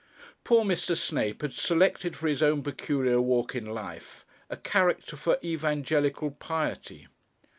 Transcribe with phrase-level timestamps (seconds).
[0.43, 0.97] Poor Mr.
[0.97, 7.05] Snape had selected for his own peculiar walk in life a character for evangelical piety.